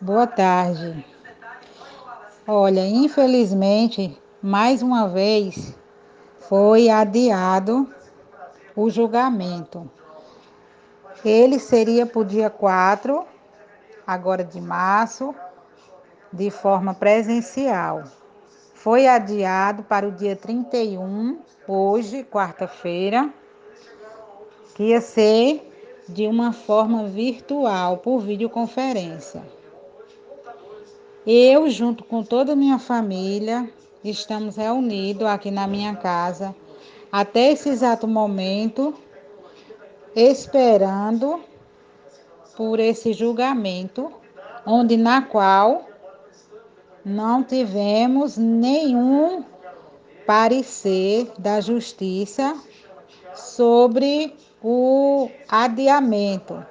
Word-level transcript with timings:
Boa 0.00 0.28
tarde. 0.28 1.04
Olha, 2.46 2.86
infelizmente, 2.86 4.16
mais 4.40 4.80
uma 4.80 5.08
vez 5.08 5.76
foi 6.38 6.88
adiado 6.88 7.92
o 8.76 8.88
julgamento. 8.88 9.90
Ele 11.24 11.58
seria 11.58 12.06
para 12.06 12.20
o 12.20 12.24
dia 12.24 12.48
4, 12.48 13.26
agora 14.06 14.44
de 14.44 14.60
março, 14.60 15.34
de 16.32 16.48
forma 16.48 16.94
presencial. 16.94 18.04
Foi 18.74 19.08
adiado 19.08 19.82
para 19.82 20.06
o 20.06 20.12
dia 20.12 20.36
31, 20.36 21.40
hoje, 21.66 22.22
quarta-feira, 22.22 23.34
que 24.76 24.84
ia 24.84 25.00
ser 25.00 26.04
de 26.08 26.28
uma 26.28 26.52
forma 26.52 27.08
virtual, 27.08 27.96
por 27.96 28.20
videoconferência. 28.20 29.57
Eu, 31.30 31.68
junto 31.68 32.04
com 32.04 32.22
toda 32.22 32.54
a 32.54 32.56
minha 32.56 32.78
família, 32.78 33.70
estamos 34.02 34.56
reunidos 34.56 35.26
aqui 35.26 35.50
na 35.50 35.66
minha 35.66 35.94
casa 35.94 36.56
até 37.12 37.52
esse 37.52 37.68
exato 37.68 38.08
momento, 38.08 38.94
esperando 40.16 41.38
por 42.56 42.80
esse 42.80 43.12
julgamento, 43.12 44.10
onde 44.64 44.96
na 44.96 45.20
qual 45.20 45.86
não 47.04 47.44
tivemos 47.44 48.38
nenhum 48.38 49.44
parecer 50.26 51.30
da 51.38 51.60
justiça 51.60 52.56
sobre 53.34 54.34
o 54.62 55.28
adiamento. 55.46 56.64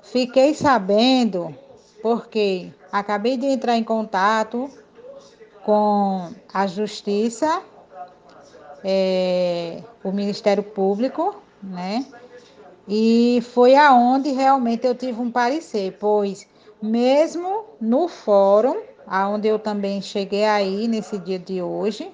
Fiquei 0.00 0.54
sabendo 0.54 1.54
porque 2.04 2.70
acabei 2.92 3.38
de 3.38 3.46
entrar 3.46 3.78
em 3.78 3.82
contato 3.82 4.70
com 5.64 6.28
a 6.52 6.66
Justiça, 6.66 7.62
é, 8.84 9.82
o 10.04 10.12
Ministério 10.12 10.62
Público, 10.62 11.34
né? 11.62 12.04
E 12.86 13.42
foi 13.54 13.74
aonde 13.74 14.32
realmente 14.32 14.86
eu 14.86 14.94
tive 14.94 15.18
um 15.18 15.30
parecer, 15.30 15.96
pois 15.98 16.46
mesmo 16.82 17.64
no 17.80 18.06
fórum, 18.06 18.82
aonde 19.06 19.48
eu 19.48 19.58
também 19.58 20.02
cheguei 20.02 20.44
aí 20.44 20.86
nesse 20.86 21.16
dia 21.16 21.38
de 21.38 21.62
hoje, 21.62 22.12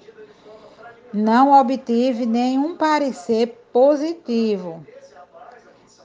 não 1.13 1.51
obtive 1.51 2.25
nenhum 2.25 2.77
parecer 2.77 3.61
positivo, 3.73 4.85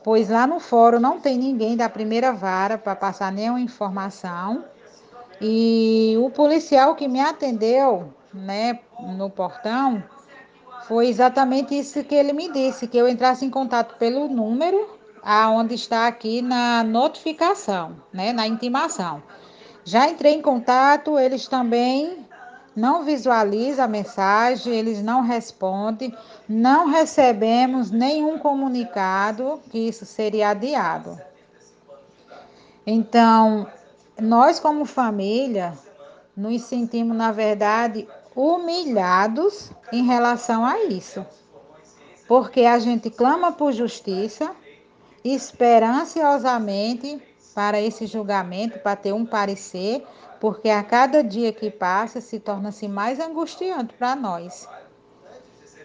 pois 0.07 0.29
lá 0.29 0.47
no 0.47 0.61
fórum 0.61 1.01
não 1.01 1.19
tem 1.19 1.37
ninguém 1.37 1.77
da 1.77 1.89
primeira 1.89 2.33
vara 2.33 2.79
para 2.79 2.95
passar 2.95 3.33
nenhuma 3.33 3.61
informação. 3.61 4.65
E 5.41 6.15
o 6.21 6.31
policial 6.31 6.95
que 6.95 7.09
me 7.09 7.19
atendeu, 7.19 8.15
né, 8.33 8.79
no 9.01 9.29
portão, 9.29 10.01
foi 10.87 11.09
exatamente 11.09 11.77
isso 11.77 12.05
que 12.05 12.15
ele 12.15 12.33
me 12.33 12.49
disse, 12.53 12.87
que 12.87 12.97
eu 12.97 13.09
entrasse 13.09 13.45
em 13.45 13.51
contato 13.51 13.97
pelo 13.97 14.29
número 14.29 14.97
aonde 15.25 15.75
está 15.75 16.07
aqui 16.07 16.41
na 16.41 16.85
notificação, 16.85 17.97
né, 18.13 18.33
na 18.33 18.47
intimação. 18.47 19.21
Já 19.85 20.09
entrei 20.09 20.35
em 20.35 20.41
contato, 20.41 21.19
eles 21.19 21.49
também 21.49 22.25
não 22.77 23.05
visualiza 23.05 23.85
a 23.85 23.89
mensagem, 23.89 24.75
eles 24.75 25.03
não 25.03 25.23
respondem, 25.23 26.15
não 26.47 26.89
recebemos 26.89 27.91
nenhum 27.91 28.39
comunicado 28.39 29.61
que 29.71 29.79
isso 29.79 30.05
seria 30.05 30.51
adiado. 30.51 31.19
Então, 32.87 33.67
nós 34.21 34.61
como 34.61 34.85
família 34.85 35.73
nos 36.37 36.63
sentimos, 36.63 37.17
na 37.17 37.33
verdade, 37.33 38.07
humilhados 38.35 39.71
em 39.91 40.05
relação 40.05 40.65
a 40.65 40.85
isso. 40.85 41.25
Porque 42.29 42.61
a 42.63 42.79
gente 42.79 43.09
clama 43.09 43.53
por 43.53 43.73
justiça, 43.73 44.55
espera 45.25 45.91
ansiosamente 45.91 47.23
para 47.57 47.81
esse 47.81 48.07
julgamento, 48.07 48.79
para 48.81 48.95
ter 48.95 49.15
um 49.15 49.25
parecer, 49.25 50.07
porque 50.39 50.69
a 50.69 50.83
cada 50.83 51.25
dia 51.25 51.51
que 51.55 51.71
passa 51.71 52.21
se 52.21 52.39
torna-se 52.39 52.87
mais 52.87 53.19
angustiante 53.19 53.95
para 53.95 54.15
nós. 54.15 54.69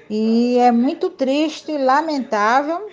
E 0.09 0.57
é 0.57 0.69
muito 0.69 1.09
triste, 1.09 1.77
lamentável, 1.77 2.89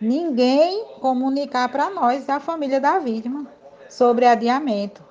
ninguém 0.00 0.82
comunicar 0.98 1.68
para 1.68 1.90
nós, 1.90 2.24
da 2.24 2.40
família 2.40 2.80
da 2.80 2.98
vítima, 2.98 3.46
sobre 3.90 4.24
adiamento. 4.24 5.04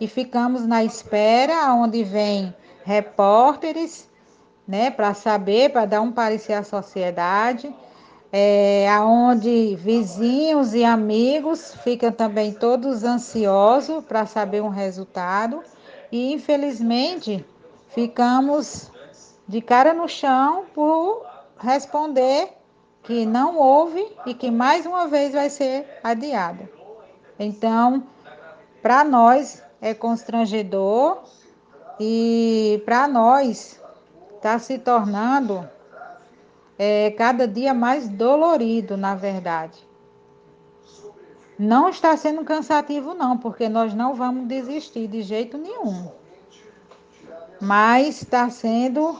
E 0.00 0.08
ficamos 0.08 0.66
na 0.66 0.82
espera, 0.82 1.72
onde 1.72 2.02
vem 2.02 2.52
repórteres, 2.82 4.10
né, 4.66 4.90
para 4.90 5.14
saber, 5.14 5.70
para 5.70 5.86
dar 5.86 6.00
um 6.00 6.10
parecer 6.10 6.54
à 6.54 6.64
sociedade 6.64 7.72
é, 8.32 8.88
aonde 8.90 9.76
vizinhos 9.76 10.74
e 10.74 10.84
amigos 10.84 11.74
ficam 11.82 12.12
também 12.12 12.52
todos 12.52 13.02
ansiosos 13.04 14.04
para 14.04 14.26
saber 14.26 14.62
um 14.62 14.68
resultado 14.68 15.62
e 16.12 16.32
infelizmente 16.32 17.44
ficamos 17.88 18.90
de 19.46 19.62
cara 19.62 19.94
no 19.94 20.08
chão 20.08 20.66
por 20.74 21.24
responder 21.58 22.50
que 23.02 23.24
não 23.24 23.56
houve 23.56 24.06
e 24.26 24.34
que 24.34 24.50
mais 24.50 24.84
uma 24.84 25.06
vez 25.06 25.32
vai 25.32 25.48
ser 25.48 25.86
adiado. 26.04 26.68
Então, 27.38 28.02
para 28.82 29.02
nós 29.04 29.62
é 29.80 29.94
constrangedor 29.94 31.22
e 31.98 32.82
para 32.84 33.08
nós 33.08 33.80
está 34.36 34.58
se 34.58 34.78
tornando 34.78 35.66
é 36.78 37.10
cada 37.10 37.48
dia 37.48 37.74
mais 37.74 38.08
dolorido, 38.08 38.96
na 38.96 39.14
verdade. 39.14 39.86
Não 41.58 41.88
está 41.88 42.16
sendo 42.16 42.44
cansativo, 42.44 43.14
não, 43.14 43.36
porque 43.36 43.68
nós 43.68 43.92
não 43.92 44.14
vamos 44.14 44.46
desistir 44.46 45.08
de 45.08 45.22
jeito 45.22 45.58
nenhum. 45.58 46.08
Mas 47.60 48.22
está 48.22 48.48
sendo 48.48 49.18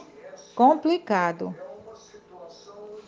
complicado. 0.55 1.53